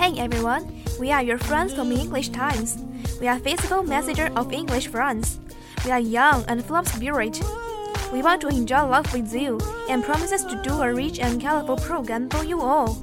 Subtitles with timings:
[0.00, 0.64] Hey everyone,
[0.98, 2.78] we are your friends from English Times.
[3.20, 5.38] We are physical messenger of English friends.
[5.84, 7.40] We are young and full of spirit.
[8.12, 11.76] We want to enjoy life with you and promises to do a rich and colorful
[11.76, 12.96] program for you all.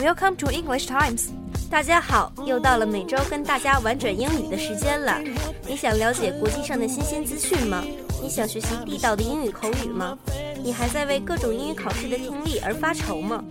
[0.00, 1.30] Welcome to English Times.
[1.70, 5.20] 大家好，又到了每周跟大家玩转英语的时间了。
[5.66, 7.82] 你想了解国际上的新鲜资讯吗？
[8.22, 10.16] 你想学习地道的英语口语吗？
[10.62, 13.42] 你还在为各种英语考试的听力而发愁吗？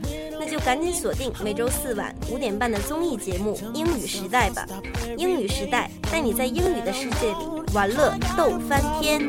[0.50, 4.66] 就赶紧锁定每周四晚五点半的综艺节目《英语时代》吧！
[5.16, 9.28] 英语时代带你在英语的世界里玩乐逗翻天。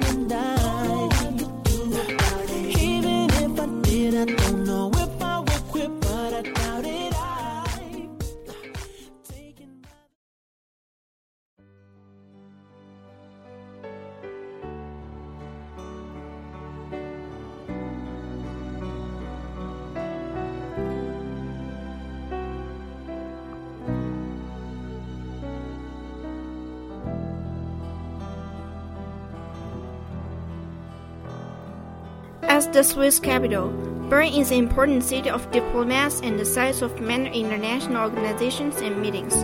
[32.61, 33.69] As the Swiss capital,
[34.09, 39.01] Bern is an important city of diplomats and the site of many international organizations and
[39.01, 39.35] meetings.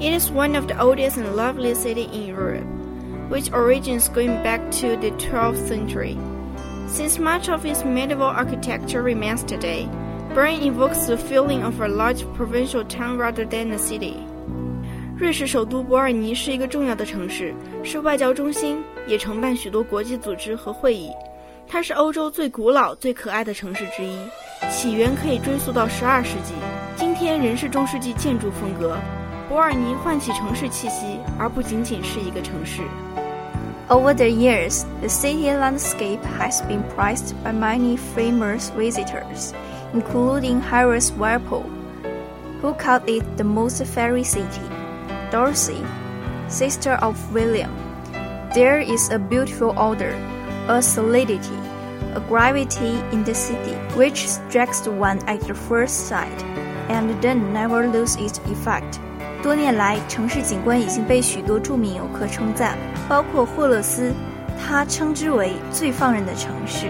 [0.00, 2.64] It is one of the oldest and loveliest cities in Europe,
[3.28, 6.16] which origins going back to the 12th century.
[6.88, 9.88] Since much of its medieval architecture remains today,
[10.34, 14.16] Bern evokes the feeling of a large provincial town rather than a city.
[15.16, 17.54] 瑞士首都伯尔尼是一个重要的城市，
[17.84, 21.10] 是外交中心，也承办许多国际组织和会议。
[21.68, 24.18] 它是欧洲最古老、最可爱的城市之一，
[24.70, 26.54] 起源可以追溯到12世纪，
[26.96, 28.96] 今天仍是中世纪建筑风格。
[29.48, 32.82] 伯尔尼唤起城市气息，而不仅仅是一个城市。
[33.88, 39.52] Over the years, the city landscape has been prized by many famous visitors,
[39.92, 41.66] including Horace Walpole,
[42.62, 44.62] who called it the most fairy city.
[45.32, 45.82] Dorothy,
[46.48, 47.70] sister of William,
[48.54, 50.14] there is a beautiful order,
[50.68, 51.58] a solidity,
[52.14, 56.44] a gravity in the city which strikes one at the first sight,
[56.88, 58.98] and then never loses its effect.
[59.42, 62.76] 多年来，城市景观已经被许多着名游客称赞，
[63.08, 64.12] 包括霍勒斯，
[64.58, 66.88] 他称之为最放任的城市。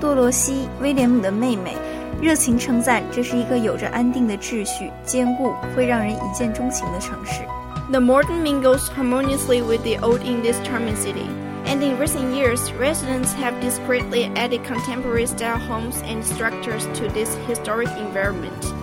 [0.00, 1.74] 多罗西，威廉姆的妹妹，
[2.22, 7.42] 热情称赞这是一个有着安定的秩序、坚固、会让人一见钟情的城市。
[7.90, 11.28] The modern mingles harmoniously with the old in this charming city.
[11.65, 17.35] and in recent years, residents have discreetly added contemporary style homes and structures to this
[17.47, 18.73] historic environment.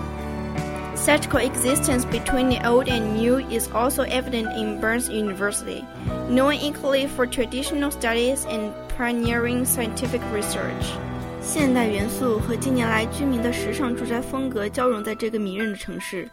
[0.94, 5.84] Such coexistence between the old and new is also evident in Bern's University,
[6.28, 10.98] known equally for traditional studies and pioneering scientific research.
[11.40, 16.28] 现代元素和近年来居民的时尚住宅风格交融在这个迷人的城市，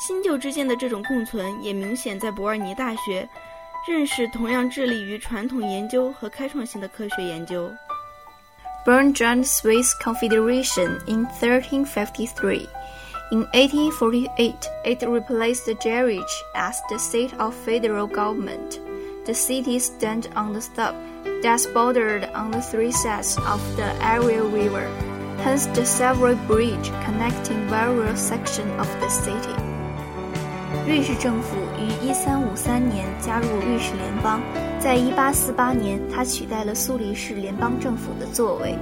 [0.00, 3.28] 新旧之间的这种共存也明显在伯尔尼大学
[3.86, 7.70] 认识同样致力于传统研究和开创性的科学研究。
[8.84, 12.68] Bern joined Swiss Confederation in 1353.
[13.30, 14.54] In 1848,
[14.84, 18.80] it replaced Zurich as the seat of federal government.
[19.24, 20.94] The city stands on the stub
[21.42, 24.86] that's bordered on the three sides of the Aare River,
[25.42, 29.54] hence the several bridge connecting various sections of the city.
[30.86, 31.56] 瑞士政府
[32.05, 34.41] 于1353年加入瑞士联邦，
[34.79, 38.75] 在1848年，它取代了苏黎世联邦政府的作为。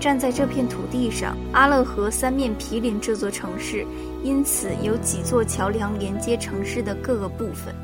[0.00, 3.86] 站在这片土地上，阿勒河三面毗邻这座城市，
[4.24, 7.74] 因此有几座桥梁连接城市的各个部分。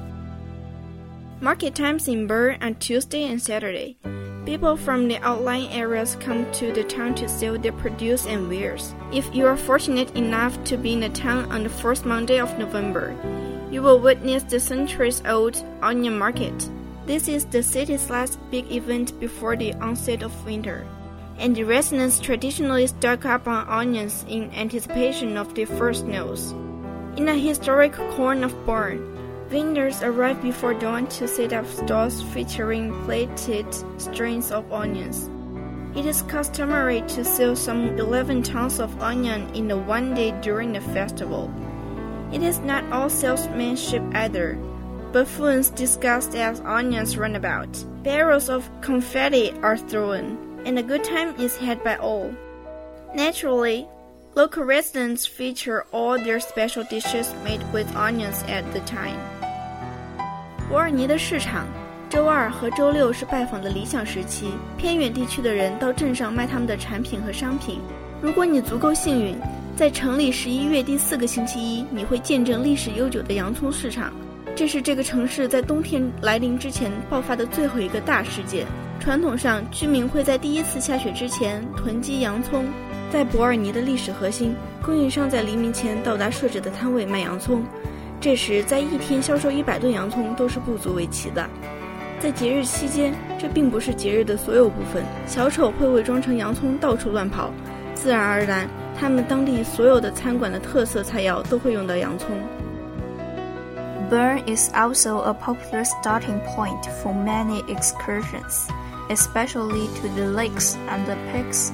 [1.42, 3.96] Market times in Bern are Tuesday and Saturday.
[4.46, 8.94] People from the outlying areas come to the town to sell their produce and wares.
[9.12, 12.56] If you are fortunate enough to be in the town on the first Monday of
[12.56, 13.12] November,
[13.71, 16.69] you will witness the centuries old onion market.
[17.05, 20.85] This is the city's last big event before the onset of winter,
[21.39, 26.51] and the residents traditionally stock up on onions in anticipation of the first snows.
[27.15, 29.07] In a historic corner of Bern,
[29.47, 33.65] vendors arrive before dawn to set up stalls featuring plated
[33.97, 35.29] strings of onions.
[35.97, 40.73] It is customary to sell some 11 tons of onion in a one day during
[40.73, 41.51] the festival.
[42.32, 44.58] It is not all salesmanship either.
[45.12, 47.68] Buffoons discussed as onions run about.
[48.02, 52.30] Barrels of confetti are thrown, and a good time is had by all.
[53.14, 53.86] Naturally,
[54.34, 59.16] local residents feature all their special dishes made with onions at the time.
[60.68, 61.66] 伯尔尼的市场，
[62.10, 64.50] 周二和周六是拜访的理想时期。
[64.76, 67.80] 偏远地区的人到镇上卖他们的产品和商品。
[68.20, 69.36] 如果你足够幸运，
[69.75, 74.13] 在城里十一月第四个星期一，你会见证历史悠久的洋葱市场。
[74.55, 78.67] 这是这个城市在冬天来临之前爆发的最后一个大事件。
[78.99, 82.65] 传统上，居民会在第一次下雪之前囤积洋葱。
[83.11, 84.53] 在伯尔尼的历史核心，
[84.83, 87.63] 供应商在黎明前到达设置的摊位卖洋葱。
[88.19, 91.49] 这时，在一天销售一百吨洋葱都是不足为奇的。
[92.19, 95.03] 在节日期间，这并不是节日的所有部分。
[95.25, 97.51] 小丑会伪装成洋葱到处乱跑，
[98.00, 98.68] 自然而然。
[98.98, 102.30] 他们当地所有的餐馆的特色菜肴都会用到洋葱。
[104.10, 108.68] Bern is also a popular starting point for many excursions,
[109.10, 111.72] especially to the lakes and the peaks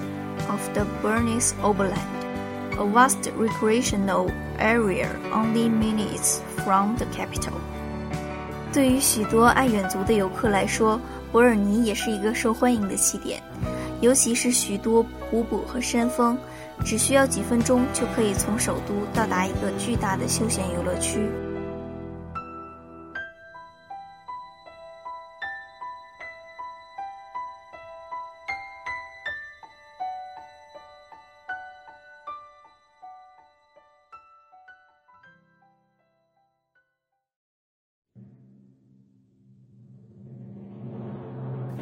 [0.48, 1.94] of the Bernese Oberland,
[2.76, 7.52] a vast recreational area only minutes from the capital.
[8.72, 10.98] 对于许多爱远足的游客来说，
[11.30, 13.40] 伯尔尼也是一个受欢迎的起点，
[14.01, 16.37] 尤其是许多湖泊和山峰。
[16.85, 21.27] 只需要几分钟就可以从首都到达一个巨大的休闲游乐区。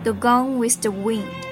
[0.04, 1.44] The Gone with the Wind。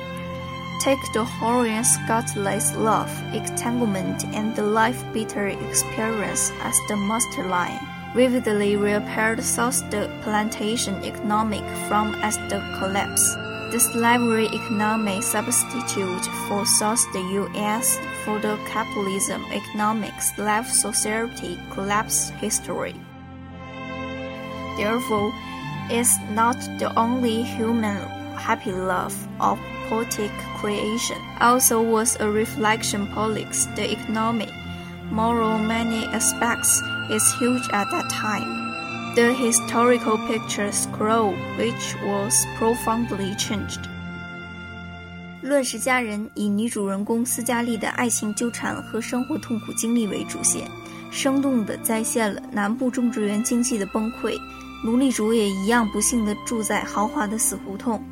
[0.84, 7.80] Take the Horian Scarlett's love, entanglement, and the life bitter experience as the master line.
[8.14, 13.24] Vividly repaired South the plantation economic from as the collapse.
[13.72, 17.98] The slavery economy substitute for South the U.S.
[18.26, 23.00] for the capitalism economics left society collapse history.
[24.76, 25.32] Therefore,
[25.90, 29.59] it's not the only human happy love of
[29.89, 30.31] poetic
[30.61, 34.49] creation also was a reflection politics, the economy,
[35.11, 36.81] moral many aspects
[37.11, 38.67] is huge at that time.
[39.15, 43.81] The historical picture scroll which was profoundly changed.
[45.41, 50.69] 乱世佳人以女主人公斯嘉丽的爱情纠缠和生活痛苦经历为主线，
[51.11, 54.39] 生动地再现了南部种植园经济的崩溃，
[54.85, 58.03] 奴隶主也一样不幸地住在豪华的死胡同。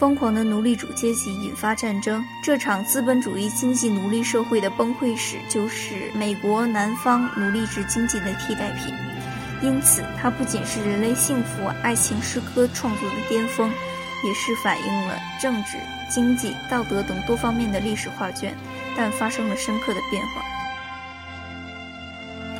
[0.00, 8.94] 疯狂的奴隶主阶级引发战争，这场资本主义经济奴隶社会的崩溃史，就是美国南方奴隶制经济的替代品。
[9.60, 13.70] 因此，它不仅是人类幸福、爱情诗歌创作的巅峰，
[14.24, 15.76] 也是反映了政治、
[16.08, 18.56] 经济、道德等多方面的历史画卷，
[18.96, 20.42] 但发生了深刻的变化。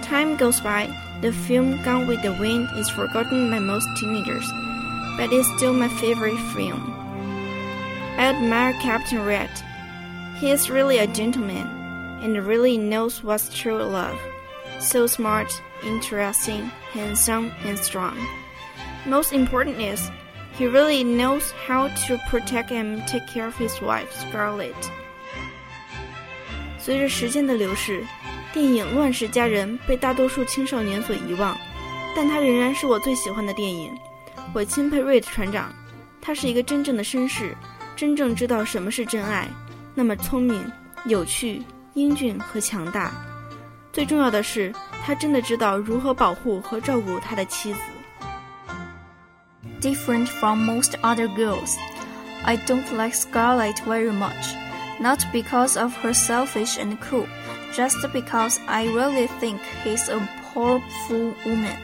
[0.03, 0.91] Time goes by,
[1.23, 4.45] the film Gone with the Wind is forgotten by most teenagers,
[5.17, 7.00] but it's still my favorite film.
[8.21, 9.65] I admire Captain Rhett.
[10.39, 11.67] He is really a gentleman
[12.23, 14.15] and really knows what's true love.
[14.79, 15.51] So smart,
[15.83, 18.19] interesting, handsome, and strong.
[19.07, 20.11] Most important is,
[20.53, 24.77] he really knows how to protect and take care of his wife, Scarlett.
[26.79, 28.05] 随着时间的流逝，
[28.53, 31.57] 电影《乱世佳人》被大多数青少年所遗忘，
[32.15, 33.97] 但它仍然是我最喜欢的电影。
[34.53, 35.73] 我钦佩瑞特船长，
[36.21, 37.57] 他是一个真正的绅士，
[38.00, 39.48] 真正知道什么是真爱，
[39.94, 40.72] 那么聪明、
[41.06, 41.64] 有趣、
[41.94, 43.12] 英俊和强大。
[43.94, 44.74] 最重要的是，
[45.06, 47.80] 他真的知道如何保护和照顾他的妻子。
[49.82, 51.76] Different from most other girls,
[52.44, 54.56] I don't like Scarlett very much.
[55.00, 57.28] Not because of her selfish and cruel,
[57.74, 60.20] just because I really think he's a
[60.54, 61.76] poor fool woman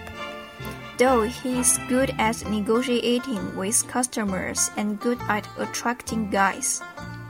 [0.97, 6.81] though he is good at negotiating with customers and good at attracting guys.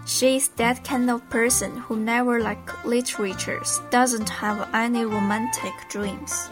[0.05, 6.48] She is that kind of person who never like literature, doesn't have any romantic dreams.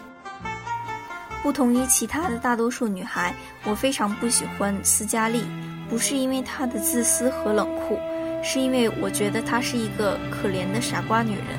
[1.42, 5.44] 不同于其他的大多数女孩，我非常不喜欢斯嘉丽，
[5.88, 7.98] 不是因为她的自私和冷酷，
[8.42, 11.58] 是因为我觉得她是一个可怜的傻瓜女人。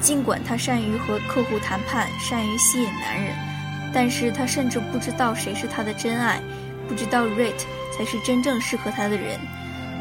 [0.00, 3.34] 尽管她善于和客户谈判，善于吸引男人。
[3.95, 6.41] 但是他甚至不知道谁是他的真爱，
[6.85, 7.63] 不知道 Rhett
[7.97, 9.39] 才是真正适合他的人。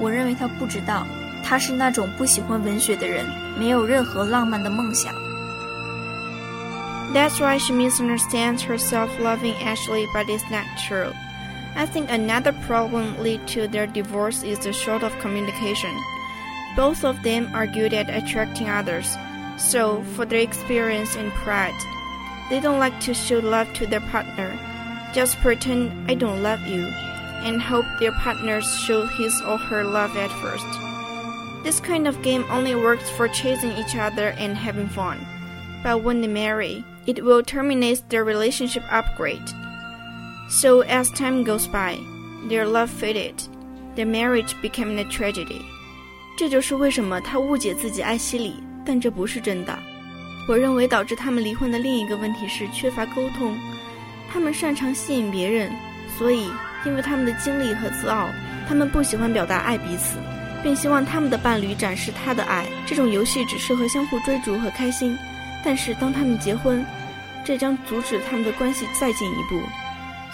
[0.00, 1.06] 我认为他不知道，
[1.44, 3.24] 他是那种不喜欢文学的人，
[3.56, 5.14] 没有任何浪漫的梦想。
[7.14, 11.12] That's why she misunderstands herself loving Ashley, but it's not true.
[11.76, 15.92] I think another problem lead to their divorce is the short of communication.
[16.76, 19.16] Both of them are good at attracting others,
[19.56, 21.78] so for their experience and pride,
[22.49, 24.57] They don't like to show love to their partner.
[25.13, 26.85] Just pretend I don't love you
[27.43, 30.65] and hope their partners show his or her love at first.
[31.63, 35.19] This kind of game only works for chasing each other and having fun.
[35.83, 39.49] But when they marry, it will terminate their relationship upgrade.
[40.49, 41.97] So as time goes by,
[42.49, 43.41] their love faded.
[43.95, 45.61] Their marriage became a tragedy.
[46.37, 49.77] 这就是为什么他误解自己爱希里，但这不是真的。
[50.46, 53.56] 我认为导致他们离婚的另一个问题是缺乏沟通。
[54.30, 55.72] 他们擅长吸引别人，
[56.18, 56.50] 所以
[56.84, 58.28] 因为他们的经历和自傲，
[58.68, 60.16] 他们不喜欢表达爱彼此，
[60.62, 62.66] 并希望他们的伴侣展示他的爱。
[62.84, 65.16] 这种游戏只适合相互追逐和开心，
[65.64, 66.84] 但是当他们结婚，
[67.44, 69.62] 这将阻止他们的关系再进一步。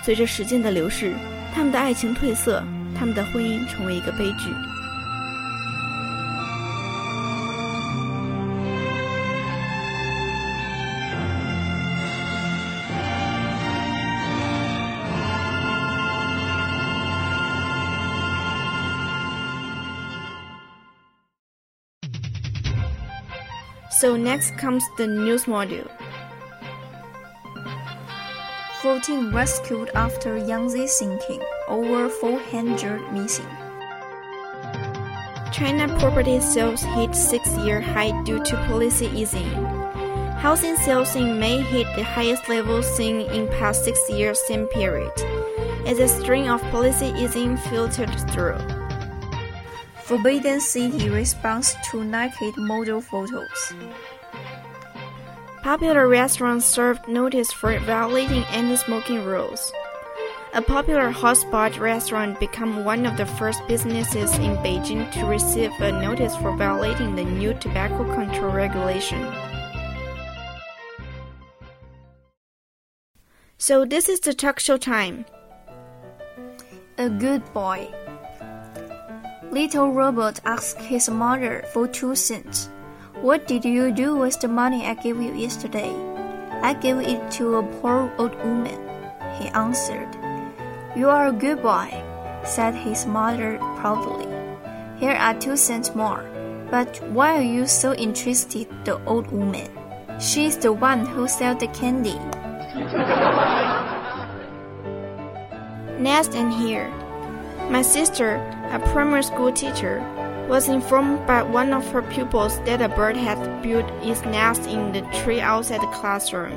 [0.02, 1.14] 随着时间的流逝，
[1.55, 2.64] 他们的爱情褪色，
[2.99, 4.50] 他们的婚姻成为一个悲剧。
[24.00, 25.87] So next comes the news module.
[28.80, 33.45] 14 rescued after Yangtze sinking, over 400 missing.
[35.52, 39.52] China property sales hit six-year high due to policy easing.
[40.40, 45.12] Housing sales in May hit the highest level seen in past six years same period,
[45.85, 48.79] as a string of policy easing filtered through.
[50.11, 53.73] Forbidden City responds to naked model photos.
[55.62, 59.73] Popular restaurants served notice for violating anti-smoking rules.
[60.52, 65.93] A popular hotspot restaurant became one of the first businesses in Beijing to receive a
[65.93, 69.25] notice for violating the new tobacco control regulation.
[73.59, 75.25] So this is the talk show time.
[76.99, 77.88] A good boy.
[79.50, 82.69] Little Robert asked his mother for two cents.
[83.21, 85.92] What did you do with the money I gave you yesterday?
[86.62, 88.78] I gave it to a poor old woman,
[89.40, 90.07] he answered.
[90.95, 91.90] You are a good boy,
[92.45, 94.28] said his mother proudly.
[94.99, 96.25] Here are two cents more.
[96.71, 99.69] But why are you so interested in the old woman?
[100.21, 102.14] She's the one who sells the candy.
[105.99, 106.88] Nest and here.
[107.70, 108.34] My sister,
[108.72, 110.00] a primary school teacher,
[110.48, 114.90] was informed by one of her pupils that a bird had built its nest in
[114.90, 116.52] the tree outside the classroom.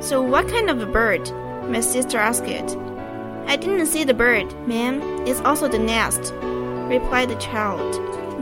[0.00, 1.30] So, what kind of a bird?
[1.68, 2.74] My sister asked it.
[3.46, 5.02] I didn't see the bird, ma'am.
[5.26, 6.32] It's also the nest,
[6.88, 7.92] replied the child.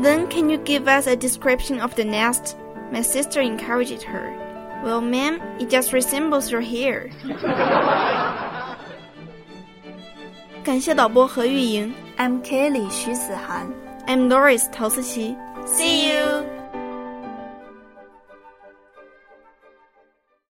[0.05, 2.57] Then, can you give us a description of the nest?
[2.93, 4.31] My sister encouraged her.
[4.85, 7.11] Well, ma'am, it just resembles your hair.
[10.67, 11.95] 感谢导播何玉莹。
[12.19, 13.69] I'm Kelly 徐子涵。
[14.09, 15.37] I'm Doris 陶思琪。
[15.65, 16.36] See you!